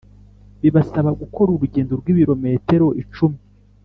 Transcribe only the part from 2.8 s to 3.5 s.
icumi